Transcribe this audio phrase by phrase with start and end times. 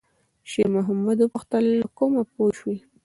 [0.51, 2.77] شېرمحمد وپوښتل: «له کومه پوه شوې؟»